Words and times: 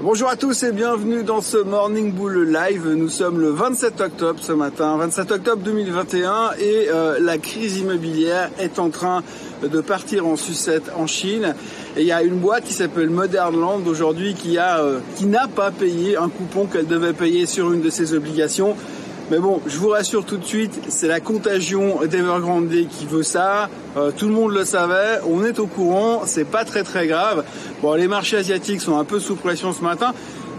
Bonjour 0.00 0.30
à 0.30 0.36
tous 0.36 0.62
et 0.62 0.72
bienvenue 0.72 1.22
dans 1.22 1.42
ce 1.42 1.58
Morning 1.58 2.12
Bull 2.12 2.50
Live. 2.50 2.88
Nous 2.88 3.10
sommes 3.10 3.38
le 3.38 3.50
27 3.50 4.00
octobre 4.00 4.40
ce 4.42 4.52
matin, 4.52 4.96
27 4.96 5.32
octobre 5.32 5.62
2021 5.62 6.52
et 6.58 6.88
euh, 6.88 7.18
la 7.20 7.36
crise 7.36 7.76
immobilière 7.76 8.50
est 8.58 8.78
en 8.78 8.88
train 8.88 9.22
de 9.62 9.80
partir 9.82 10.26
en 10.26 10.36
sucette 10.36 10.90
en 10.96 11.06
Chine. 11.06 11.54
Et 11.96 12.00
il 12.00 12.06
y 12.06 12.12
a 12.12 12.22
une 12.22 12.38
boîte 12.38 12.64
qui 12.64 12.72
s'appelle 12.72 13.10
Modern 13.10 13.54
Land 13.54 13.82
aujourd'hui 13.86 14.34
qui 14.34 14.56
a 14.56 14.80
euh, 14.80 15.00
qui 15.16 15.26
n'a 15.26 15.46
pas 15.46 15.70
payé 15.70 16.16
un 16.16 16.30
coupon 16.30 16.64
qu'elle 16.64 16.86
devait 16.86 17.12
payer 17.12 17.44
sur 17.44 17.70
une 17.70 17.82
de 17.82 17.90
ses 17.90 18.14
obligations. 18.14 18.74
Mais 19.30 19.38
bon, 19.38 19.60
je 19.66 19.78
vous 19.78 19.88
rassure 19.88 20.24
tout 20.24 20.36
de 20.36 20.44
suite, 20.44 20.78
c'est 20.88 21.08
la 21.08 21.20
contagion 21.20 22.00
d'Evergrande 22.04 22.68
qui 22.68 23.06
veut 23.06 23.22
ça. 23.22 23.70
Euh, 23.96 24.10
tout 24.10 24.26
le 24.26 24.32
monde 24.32 24.52
le 24.52 24.64
savait, 24.64 25.20
on 25.26 25.44
est 25.44 25.58
au 25.58 25.66
courant, 25.66 26.22
c'est 26.26 26.44
pas 26.44 26.64
très 26.64 26.82
très 26.82 27.06
grave. 27.06 27.44
Bon, 27.80 27.94
les 27.94 28.08
marchés 28.08 28.36
asiatiques 28.36 28.80
sont 28.80 28.98
un 28.98 29.04
peu 29.04 29.20
sous 29.20 29.36
pression 29.36 29.72
ce 29.72 29.82
matin. 29.82 30.12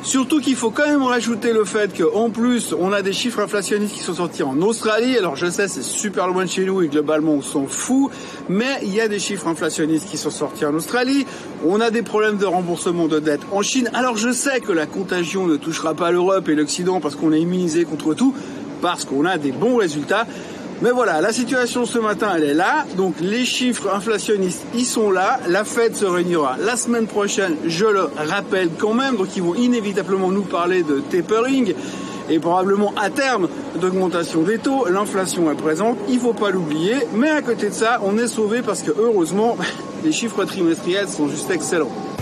Surtout 0.03 0.41
qu'il 0.41 0.57
faut 0.57 0.69
quand 0.69 0.85
même 0.85 1.03
rajouter 1.03 1.53
le 1.53 1.63
fait 1.63 1.97
qu'en 1.97 2.29
plus, 2.29 2.75
on 2.77 2.91
a 2.91 3.01
des 3.01 3.13
chiffres 3.13 3.39
inflationnistes 3.39 3.93
qui 3.93 4.01
sont 4.01 4.15
sortis 4.15 4.43
en 4.43 4.61
Australie. 4.61 5.17
Alors 5.17 5.37
je 5.37 5.49
sais, 5.49 5.69
c'est 5.69 5.81
super 5.81 6.27
loin 6.27 6.43
de 6.43 6.49
chez 6.49 6.65
nous 6.65 6.81
et 6.81 6.89
globalement, 6.89 7.31
on 7.31 7.41
s'en 7.41 7.67
fout. 7.67 8.11
Mais 8.49 8.79
il 8.83 8.93
y 8.93 8.99
a 8.99 9.07
des 9.07 9.19
chiffres 9.19 9.47
inflationnistes 9.47 10.09
qui 10.09 10.17
sont 10.17 10.29
sortis 10.29 10.65
en 10.65 10.73
Australie. 10.73 11.25
On 11.65 11.79
a 11.79 11.89
des 11.89 12.01
problèmes 12.01 12.35
de 12.35 12.45
remboursement 12.45 13.07
de 13.07 13.19
dette 13.19 13.41
en 13.53 13.61
Chine. 13.61 13.89
Alors 13.93 14.17
je 14.17 14.33
sais 14.33 14.59
que 14.59 14.73
la 14.73 14.87
contagion 14.87 15.47
ne 15.47 15.55
touchera 15.55 15.93
pas 15.93 16.11
l'Europe 16.11 16.49
et 16.49 16.55
l'Occident 16.55 16.99
parce 16.99 17.15
qu'on 17.15 17.31
est 17.31 17.39
immunisé 17.39 17.85
contre 17.85 18.13
tout 18.13 18.35
parce 18.83 19.05
qu'on 19.05 19.25
a 19.25 19.37
des 19.37 19.53
bons 19.53 19.77
résultats. 19.77 20.27
Mais 20.81 20.91
voilà, 20.91 21.21
la 21.21 21.31
situation 21.31 21.85
ce 21.85 21.99
matin, 21.99 22.33
elle 22.35 22.43
est 22.43 22.53
là. 22.53 22.85
Donc 22.97 23.15
les 23.21 23.45
chiffres 23.45 23.89
inflationnistes, 23.95 24.63
ils 24.75 24.85
sont 24.85 25.09
là. 25.09 25.39
La 25.47 25.63
Fed 25.63 25.95
se 25.95 26.03
réunira 26.03 26.57
la 26.59 26.75
semaine 26.75 27.07
prochaine, 27.07 27.55
je 27.65 27.85
le 27.85 28.09
rappelle 28.17 28.69
quand 28.77 28.93
même. 28.93 29.15
Donc 29.15 29.29
ils 29.37 29.41
vont 29.41 29.55
inévitablement 29.55 30.29
nous 30.31 30.41
parler 30.41 30.83
de 30.83 30.99
tapering 30.99 31.73
et 32.29 32.39
probablement 32.39 32.93
à 33.01 33.09
terme 33.09 33.47
d'augmentation 33.79 34.41
des 34.41 34.57
taux. 34.57 34.85
L'inflation 34.89 35.49
est 35.49 35.55
présente, 35.55 35.97
il 36.09 36.19
faut 36.19 36.33
pas 36.33 36.49
l'oublier. 36.49 36.95
Mais 37.13 37.29
à 37.29 37.41
côté 37.41 37.69
de 37.69 37.73
ça, 37.73 38.01
on 38.03 38.17
est 38.17 38.27
sauvé 38.27 38.61
parce 38.61 38.81
que 38.81 38.91
heureusement, 38.91 39.55
les 40.03 40.11
chiffres 40.11 40.43
trimestriels 40.43 41.07
sont 41.07 41.29
juste 41.29 41.49
excellents. 41.49 42.12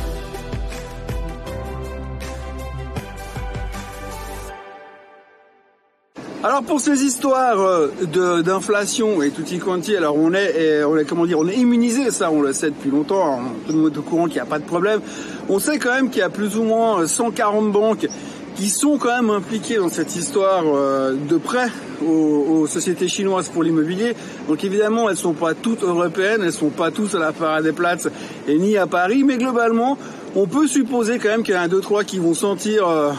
Alors 6.44 6.64
pour 6.64 6.80
ces 6.80 7.03
histoires 7.03 7.59
euh, 7.59 8.42
d'inflation 8.42 9.22
et 9.22 9.30
tout 9.30 9.45
y 9.45 9.59
quanti, 9.59 9.95
alors 9.95 10.16
on 10.17 10.34
est, 10.34 10.83
on 10.83 10.98
est 10.98 11.06
comment 11.06 11.28
dire, 11.28 11.38
on 11.38 11.48
est 11.48 11.56
immunisé, 11.56 12.09
ça 12.09 12.31
on 12.31 12.42
le 12.42 12.52
sait 12.52 12.72
depuis 12.72 12.89
longtemps, 12.89 13.33
hein. 13.33 13.39
tout 13.67 13.73
le 13.73 13.80
monde 13.80 13.94
est 13.94 13.98
au 14.00 14.02
courant 14.02 14.25
qu'il 14.25 14.36
n'y 14.36 14.39
a 14.39 14.45
pas 14.45 14.58
de 14.58 14.66
problème. 14.66 15.02
On 15.50 15.59
sait 15.59 15.78
quand 15.78 15.94
même 15.94 16.09
qu'il 16.09 16.20
y 16.20 16.23
a 16.23 16.30
plus 16.30 16.58
ou 16.58 16.64
moins 16.64 17.06
140 17.06 17.72
banques 17.72 18.08
qui 18.56 18.70
sont 18.70 18.98
quand 18.98 19.16
même 19.16 19.30
impliquées 19.30 19.78
dans 19.78 19.89
cette 19.89 20.16
histoire 20.16 20.64
euh, 20.66 21.14
de 21.14 21.38
prêt 21.38 21.70
aux, 22.06 22.66
sociétés 22.67 23.08
chinoises 23.08 23.50
pour 23.50 23.64
l'immobilier. 23.64 24.16
Donc 24.48 24.64
évidemment, 24.64 25.09
elles 25.09 25.17
sont 25.17 25.33
pas 25.33 25.53
toutes 25.53 25.83
européennes, 25.83 26.42
elles 26.44 26.53
sont 26.53 26.70
pas 26.70 26.89
toutes 26.89 27.16
à 27.16 27.20
la 27.20 27.31
Parade 27.31 27.64
des 27.64 27.72
Places 27.72 28.08
et 28.48 28.58
ni 28.58 28.78
à 28.78 28.88
Paris, 28.88 29.23
mais 29.23 29.38
globalement, 29.38 29.98
on 30.36 30.48
peut 30.48 30.67
supposer 30.67 31.20
quand 31.20 31.30
même 31.30 31.44
qu'il 31.44 31.53
y 31.53 31.58
en 31.58 31.61
a 31.61 31.67
deux 31.67 31.81
trois 31.81 32.03
qui 32.03 32.17
vont 32.17 32.33
sentir 32.33 32.88
euh, 32.88 33.11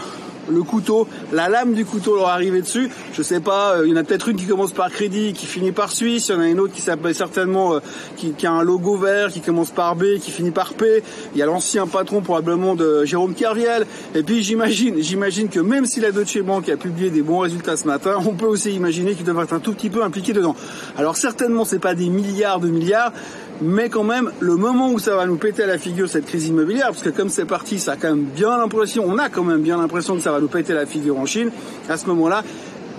le 0.51 0.63
couteau, 0.63 1.07
la 1.33 1.49
lame 1.49 1.75
du 1.75 1.85
couteau 1.85 2.17
leur 2.17 2.29
arriver 2.29 2.61
dessus. 2.61 2.91
Je 3.13 3.23
sais 3.23 3.41
pas, 3.41 3.77
euh, 3.77 3.87
il 3.87 3.91
y 3.91 3.95
en 3.95 3.97
a 3.97 4.05
peut-être 4.05 4.29
une 4.29 4.37
qui 4.37 4.47
commence 4.47 4.73
par 4.73 4.91
crédit, 4.91 5.33
qui 5.33 5.47
finit 5.47 5.73
par 5.73 5.93
Suisse, 5.93 6.29
il 6.29 6.35
y 6.35 6.39
en 6.39 6.41
a 6.41 6.49
une 6.49 6.61
autre 6.61 6.73
qui 6.73 6.81
s'appelle 6.81 7.15
certainement, 7.15 7.75
euh, 7.75 7.81
qui, 8.17 8.47
a 8.47 8.53
un 8.53 8.63
logo 8.63 8.97
vert, 8.97 9.29
qui 9.29 9.41
commence 9.41 9.71
par 9.71 9.97
B, 9.97 10.19
qui 10.21 10.31
finit 10.31 10.51
par 10.51 10.75
P. 10.75 11.03
Il 11.35 11.39
y 11.39 11.43
a 11.43 11.47
l'ancien 11.47 11.87
patron 11.87 12.21
probablement 12.21 12.75
de 12.75 13.05
Jérôme 13.05 13.35
Kerviel. 13.35 13.87
Et 14.15 14.23
puis 14.23 14.43
j'imagine, 14.43 14.97
j'imagine 14.99 15.49
que 15.49 15.61
même 15.61 15.87
si 15.87 16.01
la 16.01 16.13
Deutsche 16.13 16.41
Bank 16.43 16.69
a 16.69 16.77
publié 16.77 17.11
des 17.11 17.23
bons 17.23 17.39
résultats 17.39 17.77
ce 17.77 17.87
matin, 17.87 18.19
on 18.27 18.35
peut 18.35 18.47
aussi 18.47 18.73
imaginer 18.73 19.15
qu'il 19.15 19.25
devrait 19.25 19.45
être 19.45 19.55
un 19.55 19.61
tout 19.61 19.73
petit 19.73 19.91
peu 19.91 20.03
impliqué 20.03 20.33
dedans. 20.33 20.57
Alors 20.99 21.17
certainement 21.17 21.65
c'est 21.65 21.79
pas 21.79 21.95
des 21.95 22.09
milliards 22.09 22.61
de 22.61 22.69
milliards, 22.69 23.13
mais 23.61 23.89
quand 23.89 24.05
même, 24.05 24.31
le 24.41 24.57
moment 24.57 24.91
où 24.91 24.99
ça 24.99 25.15
va 25.15 25.27
nous 25.27 25.37
péter 25.37 25.65
à 25.65 25.67
la 25.67 25.79
figure 25.79 26.09
cette 26.09 26.27
crise 26.27 26.49
immobilière, 26.49 26.87
parce 26.87 27.03
que 27.03 27.11
comme 27.11 27.29
c'est 27.29 27.45
parti, 27.45 27.79
ça 27.79 27.93
a 27.93 27.97
quand 27.97 28.11
même 28.11 28.25
bien 28.25 28.57
l'impression, 28.57 29.05
on 29.07 29.19
a 29.19 29.29
quand 29.29 29.45
même 29.45 29.63
bien 29.63 29.77
l'impression 29.79 30.15
que 30.15 30.23
ça 30.23 30.33
va 30.33 30.41
nous 30.41 30.49
péter 30.49 30.73
la 30.73 30.87
figure 30.87 31.19
en 31.19 31.27
Chine, 31.27 31.51
à 31.89 31.97
ce 31.97 32.07
moment-là, 32.07 32.43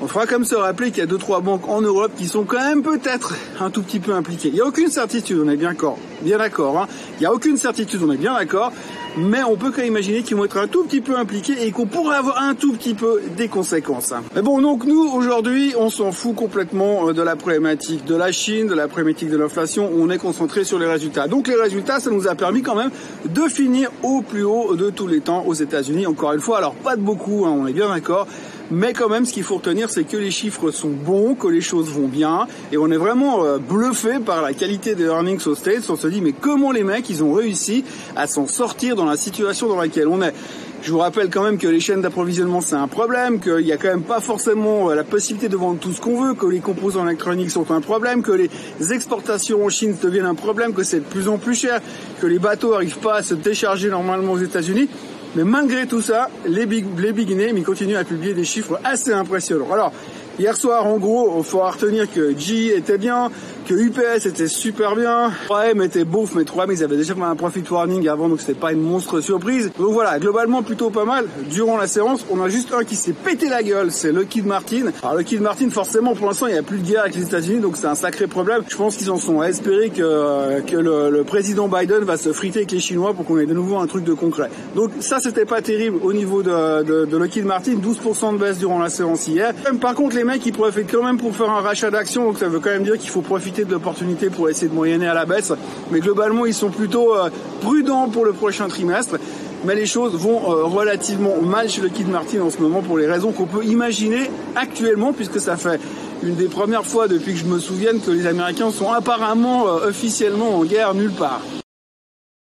on 0.03 0.07
fera 0.07 0.27
comme 0.27 0.43
se 0.43 0.55
rappeler 0.55 0.89
qu'il 0.89 0.99
y 0.99 1.03
a 1.03 1.05
deux 1.05 1.17
trois 1.17 1.39
banques 1.39 1.69
en 1.69 1.79
Europe 1.79 2.11
qui 2.17 2.25
sont 2.25 2.43
quand 2.43 2.59
même 2.59 2.83
peut-être 2.83 3.35
un 3.61 3.69
tout 3.69 3.81
petit 3.81 4.01
peu 4.01 4.11
impliquées. 4.13 4.49
Il 4.49 4.55
n'y 4.55 4.59
a 4.59 4.65
aucune 4.65 4.89
certitude, 4.89 5.39
on 5.41 5.49
est 5.49 5.55
bien 5.55 5.69
d'accord, 5.69 5.97
bien 6.21 6.37
d'accord. 6.37 6.77
Hein. 6.77 6.87
Il 7.15 7.19
n'y 7.21 7.25
a 7.25 7.31
aucune 7.33 7.55
certitude, 7.55 8.01
on 8.05 8.11
est 8.11 8.17
bien 8.17 8.33
d'accord 8.33 8.73
mais 9.17 9.43
on 9.43 9.55
peut 9.55 9.71
quand 9.71 9.81
même 9.81 9.87
imaginer 9.87 10.23
qu'ils 10.23 10.35
vont 10.35 10.45
être 10.45 10.57
un 10.57 10.67
tout 10.67 10.83
petit 10.83 11.01
peu 11.01 11.17
impliqués 11.17 11.65
et 11.65 11.71
qu'on 11.71 11.85
pourrait 11.85 12.17
avoir 12.17 12.41
un 12.41 12.55
tout 12.55 12.73
petit 12.73 12.93
peu 12.93 13.21
des 13.37 13.47
conséquences. 13.47 14.13
Mais 14.35 14.41
bon, 14.41 14.61
donc 14.61 14.85
nous, 14.85 15.03
aujourd'hui, 15.03 15.73
on 15.77 15.89
s'en 15.89 16.11
fout 16.11 16.35
complètement 16.35 17.09
euh, 17.09 17.13
de 17.13 17.21
la 17.21 17.35
problématique 17.35 18.05
de 18.05 18.15
la 18.15 18.31
Chine, 18.31 18.67
de 18.67 18.73
la 18.73 18.87
problématique 18.87 19.29
de 19.29 19.37
l'inflation, 19.37 19.89
on 19.95 20.09
est 20.09 20.17
concentré 20.17 20.63
sur 20.63 20.79
les 20.79 20.87
résultats. 20.87 21.27
Donc 21.27 21.47
les 21.47 21.55
résultats, 21.55 21.99
ça 21.99 22.09
nous 22.09 22.27
a 22.27 22.35
permis 22.35 22.61
quand 22.61 22.75
même 22.75 22.91
de 23.25 23.41
finir 23.43 23.91
au 24.01 24.21
plus 24.21 24.43
haut 24.43 24.75
de 24.75 24.89
tous 24.89 25.07
les 25.07 25.21
temps 25.21 25.43
aux 25.45 25.53
États-Unis, 25.53 26.07
encore 26.07 26.33
une 26.33 26.41
fois, 26.41 26.57
alors 26.57 26.73
pas 26.73 26.95
de 26.95 27.01
beaucoup, 27.01 27.45
hein, 27.45 27.55
on 27.55 27.67
est 27.67 27.73
bien 27.73 27.89
d'accord, 27.89 28.27
mais 28.73 28.93
quand 28.93 29.07
même, 29.07 29.25
ce 29.25 29.33
qu'il 29.33 29.43
faut 29.43 29.57
retenir, 29.57 29.89
c'est 29.89 30.03
que 30.03 30.17
les 30.17 30.31
chiffres 30.31 30.71
sont 30.71 30.89
bons, 30.89 31.35
que 31.35 31.47
les 31.47 31.61
choses 31.61 31.89
vont 31.89 32.07
bien, 32.07 32.47
et 32.71 32.77
on 32.77 32.89
est 32.89 32.97
vraiment 32.97 33.45
euh, 33.45 33.59
bluffé 33.59 34.19
par 34.19 34.41
la 34.41 34.53
qualité 34.53 34.95
des 34.95 35.05
earnings 35.05 35.45
au 35.45 35.53
States. 35.53 35.87
On 35.89 35.95
se 35.95 36.07
dit, 36.07 36.21
mais 36.21 36.33
comment 36.33 36.71
les 36.71 36.83
mecs, 36.83 37.09
ils 37.09 37.23
ont 37.23 37.33
réussi 37.33 37.83
à 38.15 38.25
s'en 38.25 38.47
sortir 38.47 38.95
dans 38.95 39.05
la 39.05 39.15
situation 39.15 39.67
dans 39.67 39.77
laquelle 39.77 40.07
on 40.07 40.21
est? 40.21 40.33
Je 40.81 40.91
vous 40.91 40.97
rappelle 40.97 41.29
quand 41.29 41.43
même 41.43 41.57
que 41.57 41.67
les 41.67 41.79
chaînes 41.79 42.01
d'approvisionnement 42.01 42.59
c'est 42.59 42.75
un 42.75 42.89
problème, 42.89 43.39
qu'il 43.39 43.63
n'y 43.63 43.71
a 43.71 43.77
quand 43.77 43.87
même 43.87 44.01
pas 44.01 44.19
forcément 44.19 44.89
euh, 44.89 44.95
la 44.95 45.05
possibilité 45.05 45.47
de 45.47 45.55
vendre 45.55 45.79
tout 45.79 45.93
ce 45.93 46.01
qu'on 46.01 46.21
veut, 46.21 46.33
que 46.33 46.47
les 46.47 46.59
composants 46.59 47.07
électroniques 47.07 47.51
sont 47.51 47.71
un 47.71 47.79
problème, 47.79 48.23
que 48.23 48.33
les 48.33 48.49
exportations 48.91 49.63
en 49.63 49.69
Chine 49.69 49.95
deviennent 50.01 50.25
un 50.25 50.35
problème, 50.35 50.73
que 50.73 50.83
c'est 50.83 50.99
de 50.99 51.05
plus 51.05 51.29
en 51.29 51.37
plus 51.37 51.55
cher, 51.55 51.79
que 52.19 52.27
les 52.27 52.39
bateaux 52.39 52.71
n'arrivent 52.71 52.97
pas 52.97 53.17
à 53.17 53.23
se 53.23 53.33
décharger 53.33 53.89
normalement 53.89 54.33
aux 54.33 54.39
États-Unis. 54.39 54.89
Mais 55.35 55.43
malgré 55.43 55.87
tout 55.87 56.01
ça, 56.01 56.29
les 56.45 56.65
big, 56.65 56.85
les 56.97 57.35
names, 57.35 57.63
continuent 57.63 57.97
à 57.97 58.03
publier 58.03 58.33
des 58.33 58.43
chiffres 58.43 58.79
assez 58.83 59.11
impressionnants. 59.11 59.71
Alors, 59.71 59.91
hier 60.37 60.55
soir, 60.55 60.85
en 60.85 60.97
gros, 60.97 61.35
il 61.39 61.43
faut 61.43 61.59
retenir 61.59 62.11
que 62.11 62.37
G 62.37 62.75
était 62.77 62.99
bien, 62.99 63.31
que 63.63 63.73
UPS 63.73 64.25
était 64.25 64.47
super 64.47 64.95
bien, 64.95 65.31
3M 65.47 65.83
était 65.83 66.03
bouffe, 66.03 66.35
mais 66.35 66.43
3M 66.43 66.71
ils 66.71 66.83
avaient 66.83 66.97
déjà 66.97 67.15
fait 67.15 67.21
un 67.21 67.35
profit 67.35 67.63
warning 67.69 68.07
avant, 68.07 68.29
donc 68.29 68.39
c'était 68.41 68.53
pas 68.53 68.71
une 68.71 68.81
monstre 68.81 69.21
surprise. 69.21 69.71
Donc 69.77 69.93
voilà, 69.93 70.19
globalement 70.19 70.63
plutôt 70.63 70.89
pas 70.89 71.05
mal. 71.05 71.25
Durant 71.49 71.77
la 71.77 71.87
séance, 71.87 72.25
on 72.29 72.41
a 72.41 72.49
juste 72.49 72.73
un 72.73 72.83
qui 72.83 72.95
s'est 72.95 73.13
pété 73.13 73.49
la 73.49 73.63
gueule, 73.63 73.91
c'est 73.91 74.11
Lockheed 74.11 74.45
Martin. 74.45 74.87
Alors 75.01 75.15
Lockheed 75.15 75.41
Martin, 75.41 75.69
forcément, 75.69 76.15
pour 76.15 76.27
l'instant, 76.27 76.47
il 76.47 76.53
n'y 76.53 76.59
a 76.59 76.63
plus 76.63 76.79
de 76.79 76.87
guerre 76.87 77.03
avec 77.03 77.15
les 77.15 77.23
États-Unis, 77.23 77.59
donc 77.59 77.77
c'est 77.77 77.87
un 77.87 77.95
sacré 77.95 78.27
problème. 78.27 78.63
Je 78.67 78.75
pense 78.75 78.97
qu'ils 78.97 79.11
en 79.11 79.17
sont 79.17 79.39
à 79.39 79.47
espérer 79.47 79.89
que, 79.89 80.61
que 80.61 80.75
le, 80.75 81.23
président 81.23 81.67
Biden 81.67 82.03
va 82.03 82.17
se 82.17 82.33
friter 82.33 82.59
avec 82.59 82.71
les 82.71 82.79
Chinois 82.79 83.13
pour 83.13 83.25
qu'on 83.25 83.37
ait 83.39 83.45
de 83.45 83.53
nouveau 83.53 83.77
un 83.77 83.87
truc 83.87 84.03
de 84.03 84.13
concret. 84.13 84.49
Donc 84.75 84.91
ça, 84.99 85.19
c'était 85.19 85.45
pas 85.45 85.61
terrible 85.61 85.97
au 86.01 86.11
niveau 86.11 86.43
de, 86.43 86.83
de, 86.83 87.05
de 87.05 87.17
Lockheed 87.17 87.45
Martin, 87.45 87.73
12% 87.73 88.33
de 88.33 88.37
baisse 88.37 88.57
durant 88.57 88.79
la 88.79 88.89
séance 88.89 89.27
hier. 89.27 89.53
Par 89.79 89.95
contre, 89.95 90.15
les 90.15 90.23
mecs, 90.23 90.45
ils 90.45 90.51
profitent 90.51 90.91
quand 90.91 91.03
même 91.03 91.17
pour 91.17 91.35
faire 91.35 91.49
un 91.49 91.61
rachat 91.61 91.89
d'actions, 91.89 92.25
donc 92.25 92.39
ça 92.39 92.49
veut 92.49 92.59
quand 92.59 92.71
même 92.71 92.83
dire 92.83 92.97
qu'il 92.97 93.09
faut 93.09 93.21
profiter 93.21 93.52
de 93.61 93.71
l'opportunité 93.71 94.29
pour 94.29 94.49
essayer 94.49 94.67
de 94.67 94.73
moyenner 94.73 95.07
à 95.07 95.13
la 95.13 95.25
baisse. 95.25 95.53
Mais 95.91 95.99
globalement, 95.99 96.45
ils 96.45 96.53
sont 96.53 96.69
plutôt 96.69 97.15
euh, 97.15 97.29
prudents 97.61 98.09
pour 98.09 98.25
le 98.25 98.33
prochain 98.33 98.67
trimestre. 98.67 99.17
Mais 99.65 99.75
les 99.75 99.85
choses 99.85 100.13
vont 100.15 100.51
euh, 100.51 100.63
relativement 100.65 101.39
mal 101.41 101.69
chez 101.69 101.81
le 101.81 101.89
Kid 101.89 102.09
Martin 102.09 102.41
en 102.41 102.49
ce 102.49 102.57
moment 102.57 102.81
pour 102.81 102.97
les 102.97 103.07
raisons 103.07 103.31
qu'on 103.31 103.45
peut 103.45 103.63
imaginer 103.63 104.29
actuellement, 104.55 105.13
puisque 105.13 105.39
ça 105.39 105.55
fait 105.55 105.79
une 106.23 106.35
des 106.35 106.49
premières 106.49 106.85
fois 106.85 107.07
depuis 107.07 107.33
que 107.33 107.39
je 107.39 107.45
me 107.45 107.59
souvienne 107.59 108.01
que 108.01 108.11
les 108.11 108.27
Américains 108.27 108.71
sont 108.71 108.91
apparemment 108.91 109.67
euh, 109.67 109.89
officiellement 109.89 110.57
en 110.57 110.63
guerre 110.65 110.93
nulle 110.93 111.11
part. 111.11 111.41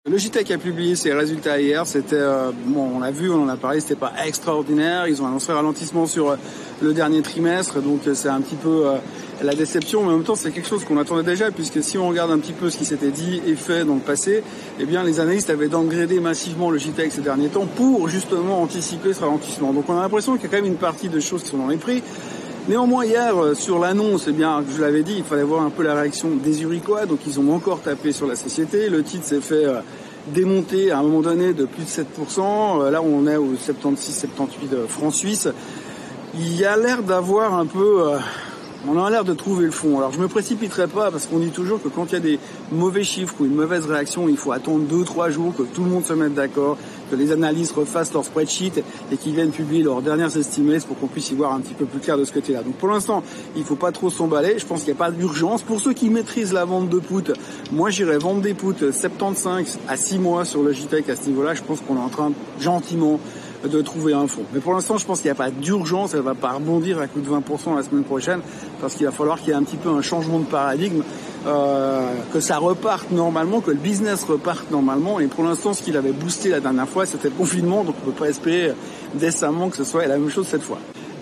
Logitech 0.09 0.49
a 0.51 0.57
publié 0.57 0.95
ses 0.95 1.13
résultats 1.13 1.59
hier. 1.59 1.85
C'était, 1.85 2.25
bon, 2.65 2.93
on 2.95 2.99
l'a 2.99 3.11
vu, 3.11 3.29
on 3.29 3.43
en 3.43 3.49
a 3.49 3.55
parlé, 3.55 3.81
c'était 3.81 3.93
pas 3.95 4.13
extraordinaire. 4.25 5.07
Ils 5.07 5.21
ont 5.21 5.27
annoncé 5.27 5.51
un 5.51 5.55
ralentissement 5.55 6.07
sur 6.07 6.35
le 6.81 6.93
dernier 6.93 7.21
trimestre, 7.21 7.81
donc 7.81 8.01
c'est 8.11 8.27
un 8.27 8.41
petit 8.41 8.55
peu 8.55 8.85
la 9.43 9.55
déception, 9.55 10.03
mais 10.03 10.09
en 10.09 10.17
même 10.17 10.23
temps 10.23 10.35
c'est 10.35 10.51
quelque 10.51 10.67
chose 10.67 10.83
qu'on 10.83 10.97
attendait 10.97 11.23
déjà, 11.23 11.51
puisque 11.51 11.83
si 11.83 11.97
on 11.97 12.07
regarde 12.09 12.31
un 12.31 12.39
petit 12.39 12.53
peu 12.53 12.69
ce 12.69 12.77
qui 12.77 12.85
s'était 12.85 13.11
dit 13.11 13.41
et 13.47 13.55
fait 13.55 13.85
dans 13.85 13.95
le 13.95 14.01
passé, 14.01 14.43
eh 14.79 14.85
bien 14.85 15.03
les 15.03 15.19
analystes 15.19 15.49
avaient 15.49 15.67
downgradé 15.67 16.19
massivement 16.19 16.69
le 16.69 16.77
JTEC 16.77 17.11
ces 17.11 17.21
derniers 17.21 17.49
temps 17.49 17.65
pour 17.65 18.07
justement 18.07 18.61
anticiper 18.61 19.13
ce 19.13 19.21
ralentissement. 19.21 19.73
Donc 19.73 19.89
on 19.89 19.97
a 19.97 20.01
l'impression 20.01 20.35
qu'il 20.35 20.43
y 20.43 20.45
a 20.47 20.49
quand 20.49 20.63
même 20.63 20.71
une 20.71 20.79
partie 20.79 21.09
de 21.09 21.19
choses 21.19 21.43
qui 21.43 21.49
sont 21.49 21.57
dans 21.57 21.67
les 21.67 21.77
prix. 21.77 22.03
Néanmoins 22.67 23.05
hier 23.05 23.35
euh, 23.35 23.55
sur 23.55 23.79
l'annonce, 23.79 24.25
eh 24.27 24.31
bien 24.31 24.63
je 24.71 24.79
l'avais 24.81 25.01
dit, 25.01 25.15
il 25.17 25.23
fallait 25.23 25.43
voir 25.43 25.63
un 25.63 25.71
peu 25.71 25.81
la 25.81 25.95
réaction 25.95 26.29
des 26.35 26.61
Uriquois, 26.61 27.07
donc 27.07 27.19
ils 27.25 27.39
ont 27.39 27.51
encore 27.53 27.81
tapé 27.81 28.11
sur 28.11 28.27
la 28.27 28.35
société. 28.35 28.87
Le 28.87 29.01
titre 29.01 29.25
s'est 29.25 29.41
fait 29.41 29.65
euh, 29.65 29.79
démonter 30.27 30.91
à 30.91 30.99
un 30.99 31.01
moment 31.01 31.21
donné 31.21 31.53
de 31.53 31.65
plus 31.65 31.83
de 31.83 31.89
7%. 31.89 32.03
Euh, 32.83 32.91
là 32.91 33.01
on 33.01 33.25
est 33.25 33.37
au 33.37 33.53
76-78 33.53 34.87
francs 34.87 35.15
suisses. 35.15 35.47
Il 36.35 36.55
y 36.55 36.63
a 36.63 36.77
l'air 36.77 37.01
d'avoir 37.01 37.55
un 37.55 37.65
peu 37.65 38.03
on 38.87 39.03
a 39.03 39.09
l'air 39.09 39.23
de 39.23 39.33
trouver 39.33 39.65
le 39.65 39.71
fond. 39.71 39.97
Alors 39.97 40.11
je 40.11 40.19
me 40.19 40.27
précipiterai 40.27 40.87
pas 40.87 41.11
parce 41.11 41.27
qu'on 41.27 41.39
dit 41.39 41.51
toujours 41.51 41.81
que 41.81 41.87
quand 41.87 42.07
il 42.07 42.13
y 42.13 42.17
a 42.17 42.19
des 42.19 42.39
mauvais 42.71 43.03
chiffres 43.03 43.35
ou 43.39 43.45
une 43.45 43.55
mauvaise 43.55 43.85
réaction, 43.85 44.27
il 44.27 44.37
faut 44.37 44.51
attendre 44.51 44.85
deux 44.85 45.03
trois 45.03 45.29
jours 45.29 45.53
que 45.55 45.63
tout 45.63 45.83
le 45.83 45.89
monde 45.89 46.05
se 46.05 46.13
mette 46.13 46.33
d'accord, 46.33 46.77
que 47.09 47.15
les 47.15 47.31
analystes 47.31 47.73
refassent 47.73 48.13
leur 48.13 48.25
spreadsheet 48.25 48.83
et 49.11 49.17
qu'ils 49.17 49.33
viennent 49.33 49.51
publier 49.51 49.83
leurs 49.83 50.01
dernières 50.01 50.35
estimées 50.35 50.79
pour 50.79 50.97
qu'on 50.99 51.07
puisse 51.07 51.29
y 51.31 51.35
voir 51.35 51.53
un 51.53 51.59
petit 51.59 51.73
peu 51.73 51.85
plus 51.85 51.99
clair 51.99 52.17
de 52.17 52.25
ce 52.25 52.33
côté-là. 52.33 52.63
Donc 52.63 52.73
pour 52.75 52.89
l'instant, 52.89 53.23
il 53.55 53.63
faut 53.63 53.75
pas 53.75 53.91
trop 53.91 54.09
s'emballer. 54.09 54.57
Je 54.57 54.65
pense 54.65 54.79
qu'il 54.79 54.93
n'y 54.93 54.97
a 54.97 55.03
pas 55.03 55.11
d'urgence. 55.11 55.61
Pour 55.61 55.79
ceux 55.79 55.93
qui 55.93 56.09
maîtrisent 56.09 56.53
la 56.53 56.65
vente 56.65 56.89
de 56.89 56.99
put, 56.99 57.31
moi 57.71 57.89
j'irais 57.89 58.17
vendre 58.17 58.41
des 58.41 58.53
puts 58.53 58.91
75 58.91 59.79
à 59.87 59.97
6 59.97 60.19
mois 60.19 60.45
sur 60.45 60.63
le 60.63 60.73
JPEG 60.73 61.09
à 61.11 61.15
ce 61.15 61.27
niveau-là. 61.27 61.53
Je 61.53 61.61
pense 61.61 61.79
qu'on 61.81 61.97
est 61.97 61.99
en 61.99 62.09
train 62.09 62.31
gentiment 62.59 63.19
de 63.67 63.81
trouver 63.81 64.13
un 64.13 64.27
fond. 64.27 64.43
Mais 64.53 64.59
pour 64.59 64.73
l'instant, 64.73 64.97
je 64.97 65.05
pense 65.05 65.21
qu'il 65.21 65.27
n'y 65.27 65.33
a 65.33 65.35
pas 65.35 65.51
d'urgence, 65.51 66.13
elle 66.13 66.21
va 66.21 66.33
pas 66.33 66.51
rebondir 66.51 66.99
à 66.99 67.07
coup 67.07 67.21
de 67.21 67.29
20% 67.29 67.75
la 67.75 67.83
semaine 67.83 68.03
prochaine, 68.03 68.41
parce 68.79 68.95
qu'il 68.95 69.05
va 69.05 69.11
falloir 69.11 69.39
qu'il 69.39 69.49
y 69.49 69.51
ait 69.51 69.55
un 69.55 69.63
petit 69.63 69.77
peu 69.77 69.89
un 69.89 70.01
changement 70.01 70.39
de 70.39 70.45
paradigme, 70.45 71.03
euh, 71.47 72.13
que 72.33 72.39
ça 72.39 72.57
reparte 72.57 73.11
normalement, 73.11 73.61
que 73.61 73.71
le 73.71 73.77
business 73.77 74.23
reparte 74.23 74.69
normalement. 74.71 75.19
Et 75.19 75.27
pour 75.27 75.43
l'instant, 75.43 75.73
ce 75.73 75.81
qu'il 75.81 75.97
avait 75.97 76.11
boosté 76.11 76.49
la 76.49 76.59
dernière 76.59 76.87
fois, 76.87 77.05
c'était 77.05 77.29
le 77.29 77.35
confinement, 77.35 77.83
donc 77.83 77.95
on 78.03 78.07
ne 78.07 78.11
peut 78.11 78.19
pas 78.19 78.29
espérer 78.29 78.73
décemment 79.13 79.69
que 79.69 79.77
ce 79.77 79.83
soit 79.83 80.05
la 80.07 80.17
même 80.17 80.29
chose 80.29 80.47
cette 80.47 80.63
fois. 80.63 80.79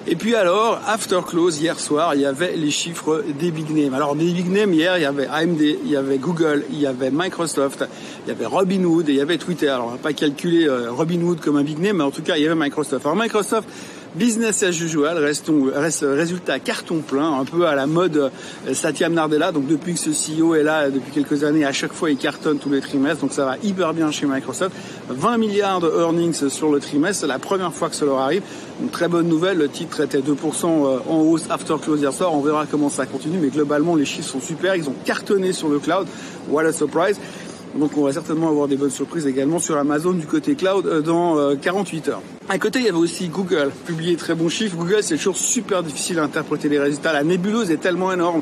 Et 0.07 0.15
puis 0.15 0.33
alors, 0.33 0.79
after 0.87 1.19
close, 1.27 1.61
hier 1.61 1.79
soir, 1.79 2.15
il 2.15 2.21
y 2.21 2.25
avait 2.25 2.55
les 2.55 2.71
chiffres 2.71 3.23
des 3.37 3.51
big 3.51 3.69
names. 3.69 3.93
Alors 3.93 4.15
des 4.15 4.31
big 4.31 4.49
names, 4.49 4.73
hier, 4.73 4.97
il 4.97 5.01
y 5.01 5.05
avait 5.05 5.27
AMD, 5.27 5.59
il 5.61 5.89
y 5.89 5.97
avait 5.97 6.17
Google, 6.17 6.63
il 6.71 6.79
y 6.79 6.87
avait 6.87 7.11
Microsoft, 7.11 7.85
il 8.25 8.29
y 8.29 8.31
avait 8.31 8.45
Robinhood 8.45 9.09
et 9.09 9.11
il 9.11 9.17
y 9.17 9.21
avait 9.21 9.37
Twitter. 9.37 9.67
Alors 9.67 9.87
on 9.87 9.91
va 9.91 9.97
pas 9.97 10.13
calculer 10.13 10.67
euh, 10.67 10.91
Robinhood 10.91 11.41
comme 11.41 11.57
un 11.57 11.63
big 11.63 11.79
name, 11.79 11.97
mais 11.97 12.03
en 12.03 12.11
tout 12.11 12.21
cas, 12.21 12.37
il 12.37 12.43
y 12.43 12.45
avait 12.47 12.55
Microsoft. 12.55 13.05
Alors 13.05 13.17
Microsoft, 13.17 13.67
Business 14.15 14.63
as 14.63 14.81
usual, 14.81 15.19
reste, 15.19 15.51
reste 15.75 16.03
résultat 16.03 16.59
carton 16.59 17.01
plein, 17.01 17.39
un 17.39 17.45
peu 17.45 17.67
à 17.67 17.75
la 17.75 17.85
mode 17.85 18.17
euh, 18.17 18.73
Satya 18.73 19.07
Nadella. 19.07 19.51
Donc 19.51 19.67
depuis 19.67 19.93
que 19.93 19.99
ce 19.99 20.09
CEO 20.09 20.55
est 20.55 20.63
là, 20.63 20.89
depuis 20.89 21.11
quelques 21.11 21.43
années, 21.43 21.63
à 21.63 21.71
chaque 21.71 21.93
fois 21.93 22.09
il 22.09 22.17
cartonne 22.17 22.57
tous 22.57 22.71
les 22.71 22.81
trimestres. 22.81 23.21
Donc 23.21 23.33
ça 23.33 23.45
va 23.45 23.57
hyper 23.61 23.93
bien 23.93 24.09
chez 24.09 24.25
Microsoft. 24.25 24.75
20 25.09 25.37
milliards 25.37 25.79
de 25.79 25.89
earnings 25.89 26.49
sur 26.49 26.71
le 26.71 26.79
trimestre, 26.79 27.21
c'est 27.21 27.27
la 27.27 27.37
première 27.37 27.71
fois 27.71 27.89
que 27.89 27.95
ça 27.95 28.05
leur 28.05 28.17
arrive. 28.17 28.41
Une 28.81 28.89
très 28.89 29.07
bonne 29.07 29.27
nouvelle, 29.27 29.59
le 29.59 29.69
titre 29.69 30.01
était 30.01 30.21
2% 30.21 30.23
euh, 30.23 30.99
en 31.07 31.19
hausse 31.19 31.45
after 31.51 31.75
close 31.79 32.01
hier 32.01 32.11
soir. 32.11 32.33
On 32.33 32.41
verra 32.41 32.65
comment 32.65 32.89
ça 32.89 33.05
continue, 33.05 33.37
mais 33.37 33.49
globalement 33.49 33.95
les 33.95 34.05
chiffres 34.05 34.29
sont 34.29 34.41
super. 34.41 34.75
Ils 34.75 34.89
ont 34.89 34.95
cartonné 35.05 35.53
sur 35.53 35.69
le 35.69 35.77
cloud. 35.77 36.07
What 36.49 36.65
a 36.65 36.73
surprise. 36.73 37.19
Donc 37.75 37.97
on 37.97 38.03
va 38.03 38.13
certainement 38.13 38.49
avoir 38.49 38.67
des 38.67 38.77
bonnes 38.77 38.89
surprises 38.89 39.27
également 39.27 39.59
sur 39.59 39.77
Amazon 39.77 40.13
du 40.13 40.25
côté 40.25 40.55
cloud 40.55 40.85
euh, 40.85 41.01
dans 41.01 41.55
48 41.55 42.07
euh, 42.07 42.11
heures. 42.11 42.21
À 42.47 42.57
côté, 42.57 42.79
il 42.79 42.85
y 42.85 42.89
avait 42.89 42.97
aussi 42.97 43.27
Google, 43.27 43.71
publié 43.85 44.15
très 44.15 44.33
bons 44.33 44.49
chiffres. 44.49 44.75
Google, 44.75 45.01
c'est 45.01 45.17
toujours 45.17 45.37
super 45.37 45.83
difficile 45.83 46.19
à 46.19 46.23
interpréter 46.23 46.67
les 46.67 46.79
résultats. 46.79 47.13
La 47.13 47.23
nébuleuse 47.23 47.69
est 47.69 47.77
tellement 47.77 48.11
énorme. 48.11 48.41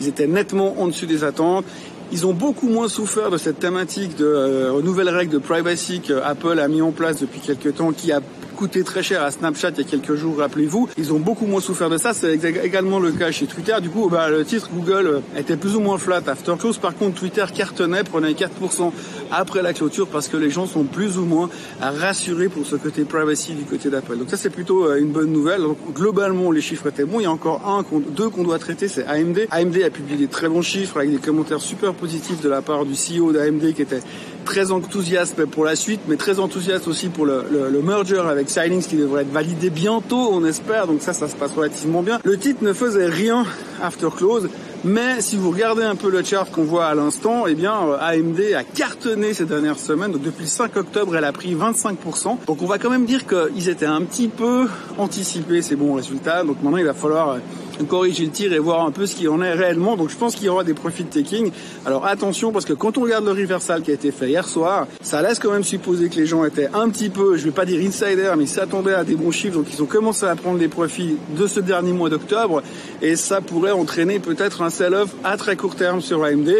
Ils 0.00 0.08
étaient 0.08 0.26
nettement 0.26 0.80
en 0.80 0.86
dessus 0.86 1.06
des 1.06 1.22
attentes. 1.22 1.66
Ils 2.12 2.26
ont 2.26 2.34
beaucoup 2.34 2.68
moins 2.68 2.90
souffert 2.90 3.30
de 3.30 3.38
cette 3.38 3.58
thématique 3.58 4.16
de 4.18 4.26
euh, 4.26 4.82
nouvelles 4.82 5.08
règles 5.08 5.32
de 5.32 5.38
privacy 5.38 6.00
que 6.00 6.12
Apple 6.12 6.58
a 6.58 6.68
mis 6.68 6.82
en 6.82 6.92
place 6.92 7.20
depuis 7.20 7.40
quelques 7.40 7.76
temps, 7.76 7.92
qui 7.92 8.12
a 8.12 8.20
coûté 8.62 8.84
très 8.84 9.02
cher 9.02 9.24
à 9.24 9.30
Snapchat 9.30 9.70
il 9.70 9.78
y 9.78 9.80
a 9.80 9.84
quelques 9.84 10.14
jours, 10.14 10.38
rappelez-vous. 10.38 10.88
Ils 10.96 11.12
ont 11.12 11.18
beaucoup 11.18 11.46
moins 11.46 11.60
souffert 11.60 11.90
de 11.90 11.96
ça. 11.96 12.14
C'est 12.14 12.34
également 12.34 13.00
le 13.00 13.10
cas 13.10 13.32
chez 13.32 13.46
Twitter. 13.46 13.74
Du 13.82 13.90
coup, 13.90 14.08
bah, 14.08 14.30
le 14.30 14.44
titre 14.44 14.70
Google 14.72 15.06
euh, 15.06 15.40
était 15.40 15.56
plus 15.56 15.74
ou 15.74 15.80
moins 15.80 15.98
flat 15.98 16.22
after 16.26 16.54
close. 16.56 16.78
Par 16.78 16.94
contre, 16.94 17.18
Twitter 17.18 17.44
cartonnait, 17.52 18.04
prenait 18.04 18.32
4% 18.32 18.92
après 19.32 19.62
la 19.62 19.72
clôture 19.72 20.06
parce 20.06 20.28
que 20.28 20.36
les 20.36 20.50
gens 20.50 20.66
sont 20.66 20.84
plus 20.84 21.18
ou 21.18 21.24
moins 21.24 21.50
rassurés 21.80 22.48
pour 22.48 22.64
ce 22.64 22.76
côté 22.76 23.04
privacy 23.04 23.54
du 23.54 23.64
côté 23.64 23.90
d'Apple. 23.90 24.16
Donc 24.16 24.30
ça, 24.30 24.36
c'est 24.36 24.50
plutôt 24.50 24.84
euh, 24.84 25.00
une 25.00 25.10
bonne 25.10 25.32
nouvelle. 25.32 25.62
Donc, 25.62 25.78
globalement, 25.92 26.52
les 26.52 26.60
chiffres 26.60 26.86
étaient 26.86 27.04
bons. 27.04 27.18
Il 27.18 27.24
y 27.24 27.26
a 27.26 27.32
encore 27.32 27.66
un, 27.66 27.84
deux 28.10 28.28
qu'on 28.28 28.44
doit 28.44 28.58
traiter, 28.58 28.86
c'est 28.86 29.06
AMD. 29.06 29.48
AMD 29.50 29.82
a 29.82 29.90
publié 29.90 30.16
des 30.16 30.28
très 30.28 30.48
bons 30.48 30.62
chiffres 30.62 30.98
avec 30.98 31.10
des 31.10 31.18
commentaires 31.18 31.60
super 31.60 31.94
de 32.02 32.48
la 32.48 32.62
part 32.62 32.84
du 32.84 32.94
CEO 32.94 33.32
d'AMD 33.32 33.74
qui 33.74 33.82
était 33.82 34.00
très 34.44 34.70
enthousiaste 34.70 35.44
pour 35.46 35.64
la 35.64 35.76
suite, 35.76 36.00
mais 36.08 36.16
très 36.16 36.38
enthousiaste 36.38 36.88
aussi 36.88 37.08
pour 37.08 37.26
le, 37.26 37.44
le, 37.50 37.70
le 37.70 37.82
merger 37.82 38.18
avec 38.18 38.50
Silings 38.50 38.84
qui 38.84 38.96
devrait 38.96 39.22
être 39.22 39.32
validé 39.32 39.70
bientôt, 39.70 40.30
on 40.32 40.44
espère. 40.44 40.86
Donc 40.86 41.02
ça, 41.02 41.12
ça 41.12 41.28
se 41.28 41.36
passe 41.36 41.52
relativement 41.52 42.02
bien. 42.02 42.18
Le 42.24 42.38
titre 42.38 42.62
ne 42.62 42.72
faisait 42.72 43.06
rien 43.06 43.44
after 43.82 44.08
close. 44.16 44.48
Mais 44.84 45.20
si 45.20 45.36
vous 45.36 45.52
regardez 45.52 45.84
un 45.84 45.94
peu 45.94 46.10
le 46.10 46.24
chart 46.24 46.50
qu'on 46.50 46.64
voit 46.64 46.86
à 46.86 46.94
l'instant, 46.96 47.46
eh 47.46 47.54
bien 47.54 47.72
euh, 47.86 47.96
AMD 48.00 48.40
a 48.56 48.64
cartonné 48.64 49.32
ces 49.32 49.44
dernières 49.44 49.78
semaines. 49.78 50.10
Donc 50.10 50.22
depuis 50.22 50.42
le 50.42 50.48
5 50.48 50.76
octobre, 50.76 51.14
elle 51.16 51.24
a 51.24 51.30
pris 51.30 51.54
25%. 51.54 52.38
Donc 52.48 52.62
on 52.62 52.66
va 52.66 52.78
quand 52.78 52.90
même 52.90 53.06
dire 53.06 53.20
qu'ils 53.24 53.68
étaient 53.68 53.86
un 53.86 54.02
petit 54.02 54.26
peu 54.26 54.66
anticipés 54.98 55.62
ces 55.62 55.76
bons 55.76 55.94
résultats. 55.94 56.42
Donc 56.42 56.56
maintenant 56.64 56.78
il 56.78 56.84
va 56.84 56.94
falloir 56.94 57.30
euh, 57.30 57.84
corriger 57.84 58.24
le 58.24 58.32
tir 58.32 58.52
et 58.52 58.58
voir 58.58 58.84
un 58.84 58.90
peu 58.90 59.06
ce 59.06 59.14
qu'il 59.14 59.28
en 59.28 59.40
est 59.40 59.52
réellement. 59.52 59.96
Donc 59.96 60.10
je 60.10 60.16
pense 60.16 60.34
qu'il 60.34 60.46
y 60.46 60.48
aura 60.48 60.64
des 60.64 60.74
profit 60.74 61.04
taking. 61.04 61.52
Alors 61.86 62.04
attention 62.04 62.50
parce 62.50 62.64
que 62.64 62.72
quand 62.72 62.98
on 62.98 63.02
regarde 63.02 63.24
le 63.24 63.30
reversal 63.30 63.82
qui 63.82 63.92
a 63.92 63.94
été 63.94 64.10
fait 64.10 64.31
hier 64.32 64.48
soir, 64.48 64.86
ça 65.02 65.20
laisse 65.20 65.38
quand 65.38 65.52
même 65.52 65.62
supposer 65.62 66.08
que 66.08 66.16
les 66.16 66.26
gens 66.26 66.44
étaient 66.44 66.68
un 66.72 66.88
petit 66.88 67.10
peu, 67.10 67.36
je 67.36 67.44
vais 67.44 67.50
pas 67.50 67.66
dire 67.66 67.80
insider, 67.86 68.32
mais 68.36 68.46
s'attendaient 68.46 68.94
à 68.94 69.04
des 69.04 69.14
bons 69.14 69.30
chiffres. 69.30 69.56
Donc 69.56 69.66
ils 69.72 69.82
ont 69.82 69.86
commencé 69.86 70.24
à 70.24 70.34
prendre 70.34 70.58
des 70.58 70.68
profits 70.68 71.16
de 71.36 71.46
ce 71.46 71.60
dernier 71.60 71.92
mois 71.92 72.08
d'octobre. 72.08 72.62
Et 73.02 73.14
ça 73.14 73.40
pourrait 73.40 73.72
entraîner 73.72 74.18
peut-être 74.18 74.62
un 74.62 74.70
sell-off 74.70 75.10
à 75.22 75.36
très 75.36 75.56
court 75.56 75.76
terme 75.76 76.00
sur 76.00 76.24
AMD 76.24 76.50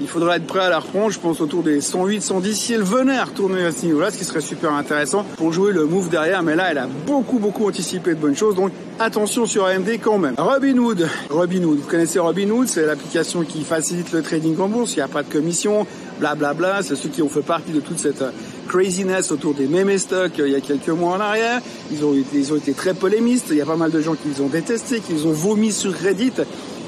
il 0.00 0.08
faudra 0.08 0.36
être 0.36 0.46
prêt 0.46 0.60
à 0.60 0.68
la 0.68 0.78
reprendre, 0.78 1.10
je 1.10 1.18
pense 1.18 1.40
autour 1.40 1.62
des 1.62 1.80
108, 1.80 2.20
110, 2.20 2.54
si 2.54 2.72
elle 2.74 2.82
venait 2.82 3.16
à 3.16 3.24
retourner 3.24 3.64
à 3.64 3.72
ce 3.72 3.86
niveau-là, 3.86 4.10
ce 4.10 4.18
qui 4.18 4.24
serait 4.24 4.40
super 4.40 4.72
intéressant 4.72 5.24
pour 5.36 5.52
jouer 5.52 5.72
le 5.72 5.86
move 5.86 6.08
derrière, 6.10 6.42
mais 6.42 6.54
là 6.54 6.68
elle 6.70 6.78
a 6.78 6.88
beaucoup 7.06 7.38
beaucoup 7.38 7.66
anticipé 7.66 8.10
de 8.10 8.20
bonnes 8.20 8.36
choses, 8.36 8.54
donc 8.54 8.72
attention 8.98 9.46
sur 9.46 9.64
AMD 9.64 9.88
quand 10.02 10.18
même. 10.18 10.34
Robinhood, 10.36 11.08
Robinhood, 11.30 11.78
vous 11.78 11.88
connaissez 11.88 12.18
Robinhood, 12.18 12.68
c'est 12.68 12.86
l'application 12.86 13.42
qui 13.42 13.62
facilite 13.64 14.12
le 14.12 14.22
trading 14.22 14.58
en 14.58 14.68
bourse, 14.68 14.92
il 14.92 14.96
n'y 14.96 15.02
a 15.02 15.08
pas 15.08 15.22
de 15.22 15.32
commission, 15.32 15.86
blablabla, 16.18 16.54
bla 16.54 16.72
bla, 16.72 16.82
c'est 16.82 16.96
ceux 16.96 17.08
qui 17.08 17.22
ont 17.22 17.28
fait 17.28 17.42
partie 17.42 17.72
de 17.72 17.80
toute 17.80 17.98
cette 17.98 18.24
craziness 18.66 19.30
autour 19.30 19.54
des 19.54 19.66
meme 19.66 19.96
stocks 19.96 20.38
euh, 20.40 20.48
il 20.48 20.52
y 20.52 20.56
a 20.56 20.60
quelques 20.60 20.88
mois 20.88 21.16
en 21.16 21.20
arrière. 21.20 21.60
Ils 21.90 22.04
ont, 22.04 22.12
été, 22.12 22.38
ils 22.38 22.52
ont 22.52 22.56
été 22.56 22.72
très 22.72 22.94
polémistes. 22.94 23.46
Il 23.50 23.56
y 23.56 23.60
a 23.60 23.66
pas 23.66 23.76
mal 23.76 23.90
de 23.90 24.00
gens 24.00 24.14
qui 24.14 24.28
les 24.28 24.40
ont 24.40 24.48
détestés, 24.48 25.00
qui 25.00 25.12
les 25.12 25.26
ont 25.26 25.32
vomi 25.32 25.72
sur 25.72 25.92
Reddit. 25.92 26.32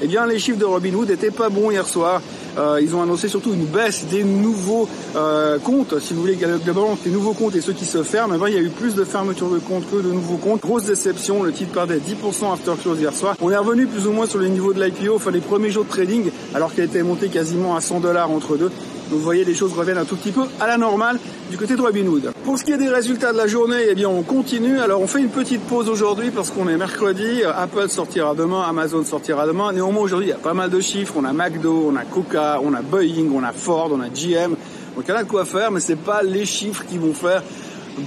Eh 0.01 0.07
bien, 0.07 0.25
les 0.25 0.39
chiffres 0.39 0.59
de 0.59 0.65
Robinhood 0.65 1.09
n'étaient 1.09 1.31
pas 1.31 1.49
bons 1.49 1.71
hier 1.71 1.87
soir. 1.87 2.21
Euh, 2.57 2.79
ils 2.81 2.95
ont 2.95 3.01
annoncé 3.01 3.27
surtout 3.27 3.53
une 3.53 3.65
baisse 3.65 4.05
des 4.05 4.23
nouveaux 4.23 4.87
euh, 5.15 5.59
comptes, 5.59 5.99
si 5.99 6.13
vous 6.13 6.21
voulez, 6.21 6.35
globalement, 6.35 6.97
des 7.03 7.11
nouveaux 7.11 7.33
comptes 7.33 7.55
et 7.55 7.61
ceux 7.61 7.73
qui 7.73 7.85
se 7.85 8.01
ferment. 8.03 8.35
Eh 8.35 8.49
il 8.49 8.53
y 8.55 8.57
a 8.57 8.61
eu 8.61 8.69
plus 8.69 8.95
de 8.95 9.03
fermetures 9.03 9.49
de 9.49 9.59
comptes 9.59 9.89
que 9.89 9.97
de 9.97 10.11
nouveaux 10.11 10.37
comptes. 10.37 10.61
Grosse 10.61 10.85
déception, 10.85 11.43
le 11.43 11.51
titre 11.51 11.71
perdait 11.71 11.97
10% 11.97 12.51
after 12.53 12.71
close 12.81 12.99
hier 12.99 13.13
soir. 13.13 13.35
On 13.41 13.51
est 13.51 13.57
revenu 13.57 13.87
plus 13.87 14.07
ou 14.07 14.11
moins 14.11 14.25
sur 14.25 14.39
les 14.39 14.49
niveaux 14.49 14.73
de 14.73 14.83
l'IPO, 14.83 15.15
enfin 15.15 15.31
les 15.31 15.41
premiers 15.41 15.69
jours 15.69 15.85
de 15.85 15.89
trading, 15.89 16.31
alors 16.53 16.73
qu'elle 16.73 16.85
était 16.85 17.03
montée 17.03 17.27
quasiment 17.27 17.75
à 17.75 17.81
100 17.81 17.99
dollars 17.99 18.31
entre 18.31 18.57
deux. 18.57 18.71
Donc 19.09 19.17
vous 19.17 19.23
voyez, 19.23 19.43
les 19.43 19.55
choses 19.55 19.73
reviennent 19.73 19.97
un 19.97 20.05
tout 20.05 20.15
petit 20.15 20.31
peu 20.31 20.43
à 20.59 20.67
la 20.67 20.77
normale 20.77 21.19
du 21.49 21.57
côté 21.57 21.75
de 21.75 21.81
Robinhood. 21.81 22.31
Pour 22.43 22.59
ce 22.59 22.63
qui 22.63 22.71
est 22.71 22.77
des 22.77 22.89
résultats 22.89 23.33
de 23.33 23.37
la 23.37 23.47
journée, 23.47 23.87
eh 23.89 23.95
bien 23.95 24.07
on 24.07 24.21
continue. 24.21 24.79
Alors 24.79 25.01
on 25.01 25.07
fait 25.07 25.19
une 25.19 25.29
petite 25.29 25.61
pause 25.61 25.89
aujourd'hui 25.89 26.29
parce 26.29 26.51
qu'on 26.51 26.67
est 26.67 26.77
mercredi. 26.77 27.43
Apple 27.43 27.89
sortira 27.89 28.35
demain, 28.35 28.61
Amazon 28.61 29.03
sortira 29.03 29.47
demain. 29.47 29.73
Néanmoins 29.73 30.03
aujourd'hui, 30.03 30.27
il 30.27 30.31
y 30.31 30.33
a 30.33 30.37
pas 30.37 30.53
mal 30.53 30.69
de 30.69 30.79
chiffres. 30.79 31.15
On 31.17 31.25
a 31.25 31.33
McDo, 31.33 31.91
on 31.91 31.95
a 31.95 32.05
Coca, 32.05 32.59
on 32.63 32.73
a 32.73 32.81
Boeing, 32.81 33.31
on 33.33 33.43
a 33.43 33.51
Ford, 33.51 33.89
on 33.91 34.01
a 34.01 34.09
GM. 34.09 34.55
Donc 34.95 35.05
il 35.07 35.09
y 35.09 35.11
en 35.11 35.17
a 35.17 35.23
de 35.23 35.29
quoi 35.29 35.45
faire, 35.45 35.71
mais 35.71 35.79
c'est 35.79 35.95
pas 35.95 36.21
les 36.21 36.45
chiffres 36.45 36.83
qui 36.87 36.99
vont 36.99 37.13
faire 37.13 37.41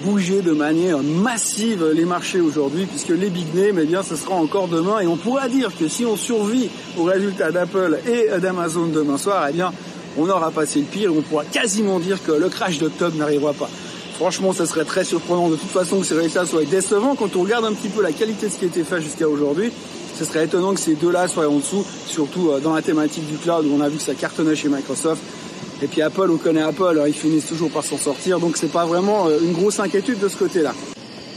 bouger 0.04 0.40
de 0.40 0.52
manière 0.52 0.98
massive 1.02 1.84
les 1.94 2.04
marchés 2.04 2.40
aujourd'hui, 2.40 2.86
puisque 2.86 3.10
les 3.10 3.28
big 3.28 3.54
names, 3.54 3.78
eh 3.80 3.86
bien, 3.86 4.02
ce 4.02 4.16
sera 4.16 4.34
encore 4.34 4.68
demain. 4.68 5.00
Et 5.00 5.06
on 5.06 5.16
pourra 5.16 5.48
dire 5.48 5.70
que 5.78 5.88
si 5.88 6.04
on 6.04 6.16
survit 6.16 6.70
aux 6.96 7.04
résultats 7.04 7.50
d'Apple 7.50 7.98
et 8.06 8.40
d'Amazon 8.40 8.86
demain 8.86 9.18
soir, 9.18 9.46
eh 9.50 9.52
bien, 9.52 9.72
on 10.18 10.28
aura 10.28 10.50
passé 10.50 10.80
le 10.80 10.86
pire 10.86 11.12
on 11.16 11.22
pourra 11.22 11.44
quasiment 11.44 11.98
dire 11.98 12.22
que 12.22 12.32
le 12.32 12.48
crash 12.48 12.78
d'octobre 12.78 13.16
n'arrivera 13.16 13.52
pas. 13.52 13.68
Franchement, 14.14 14.52
ça 14.52 14.66
serait 14.66 14.84
très 14.84 15.04
surprenant 15.04 15.48
de 15.48 15.56
toute 15.56 15.70
façon 15.70 16.00
que 16.00 16.06
ces 16.06 16.14
résultats 16.14 16.46
soient 16.46 16.64
décevants. 16.64 17.14
Quand 17.16 17.34
on 17.34 17.42
regarde 17.42 17.64
un 17.64 17.72
petit 17.72 17.88
peu 17.88 18.02
la 18.02 18.12
qualité 18.12 18.46
de 18.46 18.52
ce 18.52 18.58
qui 18.58 18.66
a 18.66 18.68
été 18.68 18.84
fait 18.84 19.00
jusqu'à 19.00 19.28
aujourd'hui, 19.28 19.72
ce 20.18 20.24
serait 20.24 20.44
étonnant 20.44 20.74
que 20.74 20.80
ces 20.80 20.94
deux-là 20.94 21.26
soient 21.26 21.48
en 21.48 21.56
dessous, 21.56 21.84
surtout 22.06 22.50
euh, 22.50 22.60
dans 22.60 22.74
la 22.74 22.82
thématique 22.82 23.26
du 23.26 23.36
cloud 23.36 23.66
où 23.66 23.74
on 23.74 23.80
a 23.80 23.88
vu 23.88 23.96
que 23.96 24.02
ça 24.02 24.14
cartonnait 24.14 24.54
chez 24.54 24.68
Microsoft. 24.68 25.22
Et 25.82 25.88
puis 25.88 26.02
Apple, 26.02 26.30
on 26.30 26.36
connaît 26.36 26.62
Apple, 26.62 27.02
ils 27.06 27.14
finissent 27.14 27.46
toujours 27.46 27.70
par 27.70 27.82
s'en 27.82 27.98
sortir, 27.98 28.38
donc 28.38 28.56
c'est 28.56 28.70
pas 28.70 28.84
vraiment 28.84 29.26
euh, 29.26 29.38
une 29.42 29.52
grosse 29.52 29.80
inquiétude 29.80 30.20
de 30.20 30.28
ce 30.28 30.36
côté-là. 30.36 30.72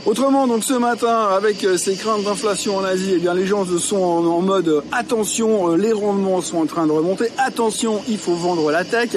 Autrement, 0.05 0.45
donc 0.45 0.63
ce 0.63 0.75
matin, 0.75 1.29
avec 1.35 1.63
euh, 1.63 1.77
ces 1.77 1.95
craintes 1.95 2.23
d'inflation 2.23 2.77
en 2.77 2.83
Asie, 2.83 3.13
eh 3.15 3.17
bien 3.17 3.33
les 3.33 3.47
gens 3.47 3.65
sont 3.65 3.97
en, 3.97 4.39
mode 4.39 4.67
euh, 4.67 4.81
attention, 4.91 5.71
euh, 5.71 5.77
les 5.77 5.93
rendements 5.93 6.43
sont 6.43 6.57
en 6.57 6.67
train 6.67 6.85
de 6.85 6.91
remonter, 6.91 7.25
attention, 7.39 8.03
il 8.07 8.19
faut 8.19 8.35
vendre 8.35 8.69
la 8.69 8.85
tech. 8.85 9.09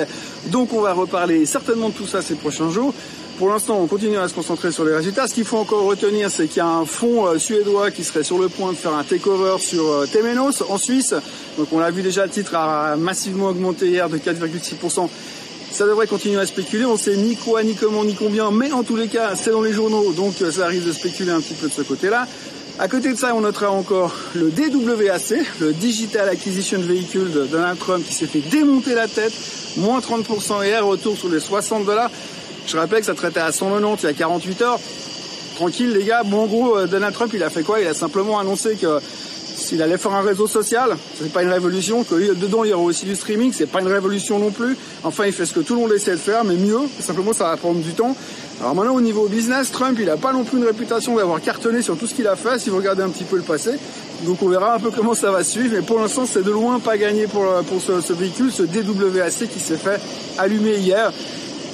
Donc 0.46 0.72
on 0.72 0.80
va 0.80 0.94
reparler 0.94 1.44
certainement 1.44 1.90
de 1.90 1.94
tout 1.94 2.06
ça 2.06 2.22
ces 2.22 2.36
prochains 2.36 2.70
jours. 2.70 2.94
Pour 3.38 3.50
l'instant, 3.50 3.78
on 3.78 3.86
continue 3.86 4.16
à 4.16 4.28
se 4.28 4.34
concentrer 4.34 4.72
sur 4.72 4.86
les 4.86 4.94
résultats. 4.94 5.28
Ce 5.28 5.34
qu'il 5.34 5.44
faut 5.44 5.58
encore 5.58 5.84
retenir, 5.84 6.30
c'est 6.30 6.46
qu'il 6.48 6.56
y 6.56 6.60
a 6.60 6.66
un 6.66 6.86
fonds 6.86 7.38
suédois 7.38 7.90
qui 7.90 8.02
serait 8.02 8.24
sur 8.24 8.38
le 8.38 8.48
point 8.48 8.72
de 8.72 8.76
faire 8.76 8.94
un 8.94 9.04
takeover 9.04 9.56
sur 9.58 10.06
Temenos 10.10 10.62
en 10.70 10.78
Suisse. 10.78 11.14
Donc 11.58 11.68
on 11.70 11.80
l'a 11.80 11.90
vu 11.90 12.02
déjà, 12.02 12.24
le 12.24 12.30
titre 12.30 12.54
a 12.56 12.96
massivement 12.96 13.48
augmenté 13.48 13.88
hier 13.88 14.08
de 14.08 14.16
4,6% 14.16 15.08
ça 15.70 15.86
devrait 15.86 16.06
continuer 16.06 16.40
à 16.40 16.46
spéculer. 16.46 16.84
On 16.84 16.96
sait 16.96 17.16
ni 17.16 17.36
quoi, 17.36 17.62
ni 17.62 17.74
comment, 17.74 18.04
ni 18.04 18.14
combien, 18.14 18.50
mais 18.50 18.72
en 18.72 18.82
tous 18.82 18.96
les 18.96 19.08
cas, 19.08 19.34
c'est 19.36 19.50
dans 19.50 19.62
les 19.62 19.72
journaux, 19.72 20.12
donc 20.12 20.40
euh, 20.42 20.50
ça 20.50 20.64
arrive 20.64 20.86
de 20.86 20.92
spéculer 20.92 21.30
un 21.30 21.40
petit 21.40 21.54
peu 21.54 21.68
de 21.68 21.72
ce 21.72 21.82
côté-là. 21.82 22.26
À 22.80 22.86
côté 22.86 23.12
de 23.12 23.18
ça, 23.18 23.34
on 23.34 23.40
notera 23.40 23.72
encore 23.72 24.14
le 24.36 24.50
DWAC, 24.50 25.34
le 25.60 25.72
Digital 25.72 26.28
Acquisition 26.28 26.78
Vehicle 26.78 27.30
de 27.32 27.44
Donald 27.44 27.76
Trump, 27.78 28.06
qui 28.06 28.14
s'est 28.14 28.26
fait 28.26 28.40
démonter 28.40 28.94
la 28.94 29.08
tête, 29.08 29.32
moins 29.76 29.98
30% 29.98 30.64
hier, 30.64 30.86
retour 30.86 31.16
sur 31.16 31.28
les 31.28 31.40
60 31.40 31.84
dollars. 31.84 32.10
Je 32.66 32.76
rappelle 32.76 33.00
que 33.00 33.06
ça 33.06 33.14
traitait 33.14 33.40
à 33.40 33.50
190 33.50 34.02
il 34.02 34.06
y 34.06 34.08
a 34.10 34.12
48 34.12 34.62
heures. 34.62 34.80
Tranquille 35.56 35.90
les 35.90 36.04
gars, 36.04 36.22
bon 36.22 36.42
en 36.42 36.46
gros 36.46 36.76
euh, 36.76 36.86
Donald 36.86 37.12
Trump 37.12 37.32
il 37.34 37.42
a 37.42 37.50
fait 37.50 37.64
quoi? 37.64 37.80
Il 37.80 37.86
a 37.88 37.94
simplement 37.94 38.38
annoncé 38.38 38.76
que 38.76 39.00
s'il 39.58 39.82
allait 39.82 39.98
faire 39.98 40.14
un 40.14 40.22
réseau 40.22 40.46
social, 40.46 40.96
c'est 41.18 41.32
pas 41.32 41.42
une 41.42 41.50
révolution, 41.50 42.04
que 42.04 42.34
dedans 42.34 42.64
il 42.64 42.70
y 42.70 42.72
aura 42.72 42.84
aussi 42.84 43.04
du 43.04 43.16
streaming, 43.16 43.52
c'est 43.52 43.66
pas 43.66 43.80
une 43.80 43.88
révolution 43.88 44.38
non 44.38 44.50
plus. 44.50 44.76
Enfin, 45.04 45.26
il 45.26 45.32
fait 45.32 45.46
ce 45.46 45.52
que 45.52 45.60
tout 45.60 45.74
le 45.74 45.80
monde 45.80 45.92
essaie 45.92 46.12
de 46.12 46.16
faire, 46.16 46.44
mais 46.44 46.54
mieux. 46.54 46.80
Simplement, 47.00 47.32
ça 47.32 47.44
va 47.44 47.56
prendre 47.56 47.80
du 47.80 47.92
temps. 47.92 48.16
Alors 48.60 48.74
maintenant, 48.74 48.94
au 48.94 49.00
niveau 49.00 49.28
business, 49.28 49.70
Trump, 49.70 49.98
il 50.00 50.10
a 50.10 50.16
pas 50.16 50.32
non 50.32 50.44
plus 50.44 50.58
une 50.58 50.64
réputation 50.64 51.16
d'avoir 51.16 51.40
cartonné 51.40 51.82
sur 51.82 51.96
tout 51.96 52.06
ce 52.06 52.14
qu'il 52.14 52.26
a 52.26 52.36
fait, 52.36 52.58
si 52.58 52.70
vous 52.70 52.76
regardez 52.76 53.02
un 53.02 53.10
petit 53.10 53.24
peu 53.24 53.36
le 53.36 53.42
passé. 53.42 53.72
Donc 54.24 54.42
on 54.42 54.48
verra 54.48 54.74
un 54.74 54.80
peu 54.80 54.90
comment 54.90 55.14
ça 55.14 55.30
va 55.30 55.44
suivre, 55.44 55.74
mais 55.74 55.82
pour 55.82 56.00
l'instant, 56.00 56.24
c'est 56.26 56.42
de 56.42 56.50
loin 56.50 56.80
pas 56.80 56.96
gagné 56.96 57.26
pour, 57.26 57.44
pour 57.68 57.80
ce, 57.80 58.00
ce 58.00 58.12
véhicule, 58.12 58.50
ce 58.50 58.64
DWAC 58.64 59.48
qui 59.48 59.60
s'est 59.60 59.76
fait 59.76 60.00
allumer 60.38 60.76
hier. 60.78 61.12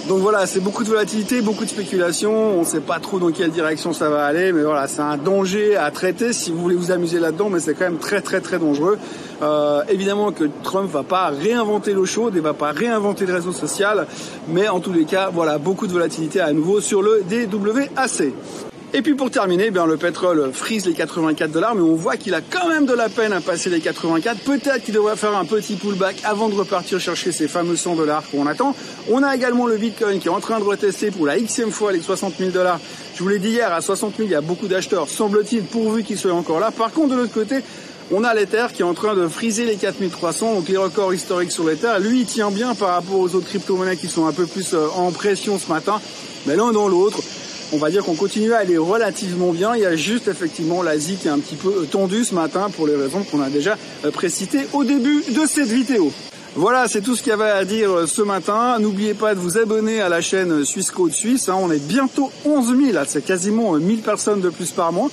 Donc 0.09 0.19
voilà, 0.19 0.47
c'est 0.47 0.61
beaucoup 0.61 0.85
de 0.85 0.91
volatilité, 0.91 1.41
beaucoup 1.41 1.65
de 1.65 1.71
spéculation. 1.71 2.59
On 2.59 2.61
ne 2.61 2.65
sait 2.65 2.81
pas 2.81 2.99
trop 2.99 3.19
dans 3.19 3.31
quelle 3.31 3.51
direction 3.51 3.95
ça 3.95 4.11
va 4.11 4.27
aller, 4.27 4.53
mais 4.53 4.63
voilà, 4.63 4.87
c'est 4.87 5.01
un 5.01 5.17
danger 5.17 5.77
à 5.77 5.91
traiter 5.91 6.35
si 6.35 6.51
vous 6.53 6.59
voulez 6.59 6.77
vous 6.77 6.91
amuser 6.91 7.19
là-dedans, 7.19 7.49
mais 7.49 7.59
c'est 7.59 7.73
quand 7.73 7.87
même 7.87 7.99
très 7.99 8.21
très 8.21 8.43
très 8.43 8.59
dangereux. 8.59 8.99
Euh, 9.43 9.83
évidemment 9.89 10.31
que 10.31 10.45
Trump 10.63 10.91
va 10.91 11.05
pas 11.05 11.29
réinventer 11.29 11.95
l'eau 11.95 12.05
chaude 12.05 12.37
et 12.37 12.41
va 12.41 12.53
pas 12.53 12.73
réinventer 12.73 13.25
le 13.25 13.33
réseau 13.33 13.53
social, 13.53 14.07
mais 14.49 14.69
en 14.69 14.81
tous 14.81 14.93
les 14.93 15.07
cas, 15.07 15.31
voilà, 15.33 15.57
beaucoup 15.57 15.87
de 15.87 15.93
volatilité 15.93 16.39
à 16.39 16.53
nouveau 16.53 16.83
sur 16.83 17.01
le 17.01 17.23
DWAC. 17.23 18.74
Et 18.97 19.03
puis 19.03 19.17
pour 19.17 19.29
terminer, 19.29 19.73
bien 19.73 19.87
le 19.87 19.97
pétrole 19.97 20.53
frise 20.53 20.87
les 20.87 20.93
84 20.93 21.51
dollars, 21.51 21.75
mais 21.75 21.83
on 21.83 21.97
voit 21.97 22.17
qu'il 22.17 22.33
a 22.33 22.41
quand 22.41 22.69
même 22.69 22.87
de 22.87 22.93
la 22.93 23.09
peine 23.09 23.33
à 23.33 23.41
passer 23.41 23.69
les 23.69 23.81
84. 23.81 24.39
Peut-être 24.43 24.85
qu'il 24.85 24.95
devrait 24.95 25.17
faire 25.17 25.37
un 25.37 25.45
petit 25.45 25.75
pullback 25.75 26.19
avant 26.23 26.49
de 26.49 26.55
repartir 26.55 27.01
chercher 27.01 27.33
ces 27.33 27.49
fameux 27.49 27.75
100 27.75 27.97
dollars 27.97 28.23
qu'on 28.31 28.47
attend. 28.47 28.77
On 29.11 29.25
a 29.25 29.35
également 29.35 29.67
le 29.67 29.79
Bitcoin 29.79 30.21
qui 30.21 30.29
est 30.29 30.31
en 30.31 30.39
train 30.39 30.61
de 30.61 30.65
retester 30.65 31.11
pour 31.11 31.27
la 31.27 31.41
xème 31.41 31.73
fois 31.73 31.91
les 31.91 32.01
60 32.01 32.35
000 32.39 32.53
dollars. 32.53 32.79
Je 33.17 33.23
vous 33.25 33.29
l'ai 33.29 33.41
dit 33.41 33.49
hier, 33.49 33.73
à 33.73 33.81
60 33.81 34.15
000, 34.17 34.29
il 34.29 34.33
y 34.33 34.37
a 34.37 34.41
beaucoup 34.41 34.69
d'acheteurs, 34.69 35.09
semble-t-il, 35.09 35.65
pourvu 35.65 36.05
qu'ils 36.05 36.19
soient 36.19 36.33
encore 36.33 36.61
là. 36.61 36.71
Par 36.71 36.93
contre, 36.93 37.17
de 37.17 37.17
l'autre 37.17 37.35
côté, 37.35 37.57
on 38.13 38.23
a 38.23 38.33
l'Ether 38.33 38.67
qui 38.73 38.83
est 38.83 38.85
en 38.85 38.95
train 38.95 39.17
de 39.17 39.27
friser 39.27 39.65
les 39.65 39.75
4300, 39.75 40.55
donc 40.55 40.69
les 40.69 40.77
records 40.77 41.13
historiques 41.13 41.51
sur 41.51 41.65
l'Ether. 41.65 41.95
Lui, 41.99 42.21
il 42.21 42.27
tient 42.27 42.53
bien 42.53 42.77
par 42.77 42.91
rapport 42.91 43.19
aux 43.19 43.35
autres 43.35 43.49
crypto-monnaies 43.49 43.97
qui 43.97 44.07
sont 44.07 44.27
un 44.27 44.33
peu 44.33 44.47
plus 44.47 44.73
euh, 44.73 44.87
en 44.95 45.11
pression 45.11 45.59
ce 45.59 45.69
matin. 45.69 46.01
Mais 46.47 46.55
l'un 46.55 46.71
dans 46.71 46.87
l'autre, 46.87 47.19
on 47.73 47.79
va 47.79 47.91
dire 47.91 48.05
qu'on 48.05 48.15
continue 48.15 48.53
à 48.53 48.59
aller 48.59 48.79
relativement 48.79 49.53
bien. 49.53 49.75
Il 49.75 49.83
y 49.83 49.87
a 49.87 49.97
juste 49.97 50.29
effectivement 50.29 50.83
l'Asie 50.83 51.17
qui 51.17 51.29
est 51.29 51.31
un 51.31 51.39
petit 51.39 51.57
peu 51.57 51.87
tendue 51.91 52.25
ce 52.25 52.35
matin 52.35 52.71
pour 52.71 52.87
les 52.87 52.97
raisons 52.97 53.25
qu'on 53.25 53.43
a 53.43 53.51
déjà 53.51 53.77
euh, 54.05 54.11
précitées 54.11 54.67
au 54.73 54.85
début 54.85 55.23
de 55.29 55.47
cette 55.47 55.69
vidéo. 55.69 56.13
Voilà, 56.57 56.87
c'est 56.87 57.01
tout 57.01 57.17
ce 57.17 57.23
qu'il 57.23 57.31
y 57.31 57.33
avait 57.33 57.51
à 57.51 57.65
dire 57.65 57.91
euh, 57.91 58.07
ce 58.07 58.23
matin. 58.23 58.79
N'oubliez 58.79 59.15
pas 59.15 59.35
de 59.35 59.41
vous 59.41 59.59
abonner 59.59 60.01
à 60.01 60.09
la 60.09 60.21
chaîne 60.21 60.65
Suisse 60.65 60.91
Code 60.91 61.13
Suisse. 61.13 61.49
Hein. 61.49 61.57
On 61.59 61.71
est 61.71 61.85
bientôt 61.85 62.31
11 62.45 62.77
000, 62.93 63.05
c'est 63.07 63.25
quasiment 63.25 63.73
1000 63.73 63.99
euh, 63.99 64.03
personnes 64.03 64.41
de 64.41 64.51
plus 64.51 64.71
par 64.71 64.93
mois. 64.93 65.11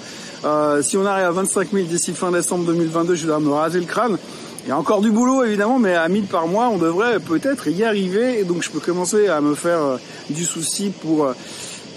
si 0.82 0.98
on 0.98 1.06
arrive 1.06 1.26
à 1.26 1.32
25 1.32 1.72
000 1.72 1.86
d'ici 1.88 2.14
fin 2.14 2.32
décembre 2.32 2.66
2022, 2.66 3.16
je 3.16 3.28
vais 3.28 3.40
me 3.40 3.52
raser 3.52 3.80
le 3.80 3.86
crâne. 3.86 4.18
Il 4.66 4.70
y 4.70 4.72
a 4.72 4.78
encore 4.78 5.02
du 5.02 5.10
boulot 5.10 5.44
évidemment, 5.44 5.80
mais 5.80 5.96
à 5.96 6.08
1000 6.08 6.26
par 6.26 6.46
mois, 6.46 6.70
on 6.70 6.78
devrait 6.78 7.20
peut-être 7.20 7.68
y 7.68 7.84
arriver. 7.84 8.44
Donc 8.44 8.62
je 8.62 8.70
peux 8.70 8.80
commencer 8.80 9.28
à 9.28 9.42
me 9.42 9.56
faire 9.56 9.98
du 10.30 10.46
souci 10.46 10.92
pour 11.02 11.34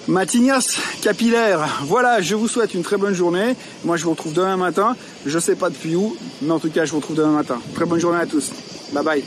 ma 0.09 0.27
tignasse 0.27 0.77
capillaire. 1.03 1.81
Voilà, 1.85 2.21
je 2.21 2.35
vous 2.35 2.49
souhaite 2.49 2.75
une 2.75 2.83
très 2.83 2.97
bonne 2.97 3.15
journée. 3.15 3.55
Moi, 3.85 3.97
je 3.97 4.05
vous 4.05 4.11
retrouve 4.11 4.33
demain 4.33 4.57
matin. 4.57 4.97
Je 5.27 5.39
sais 5.39 5.57
pas 5.57 5.71
depuis 5.71 5.97
où, 5.97 6.17
mais 6.43 6.51
en 6.53 6.59
tout 6.59 6.71
cas, 6.71 6.85
je 6.85 6.91
vous 6.91 6.99
retrouve 6.99 7.17
demain 7.17 7.33
matin. 7.33 7.61
Très 7.75 7.85
bonne 7.87 8.01
journée 8.01 8.21
à 8.21 8.27
tous. 8.27 8.51
Bye 8.93 9.05
bye. 9.05 9.25